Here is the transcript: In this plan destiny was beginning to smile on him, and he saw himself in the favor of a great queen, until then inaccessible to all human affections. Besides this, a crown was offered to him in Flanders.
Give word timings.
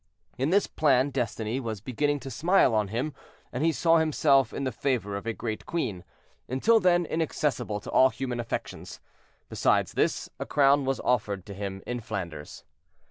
In 0.35 0.49
this 0.49 0.65
plan 0.65 1.11
destiny 1.11 1.59
was 1.59 1.79
beginning 1.79 2.19
to 2.21 2.31
smile 2.31 2.73
on 2.73 2.87
him, 2.87 3.13
and 3.53 3.63
he 3.63 3.71
saw 3.71 3.99
himself 3.99 4.51
in 4.51 4.63
the 4.63 4.71
favor 4.71 5.15
of 5.15 5.27
a 5.27 5.31
great 5.31 5.67
queen, 5.67 6.03
until 6.49 6.79
then 6.79 7.05
inaccessible 7.05 7.79
to 7.81 7.91
all 7.91 8.09
human 8.09 8.39
affections. 8.39 8.99
Besides 9.47 9.91
this, 9.91 10.27
a 10.39 10.45
crown 10.47 10.85
was 10.85 10.99
offered 11.01 11.45
to 11.45 11.53
him 11.53 11.83
in 11.85 11.99
Flanders. 11.99 12.63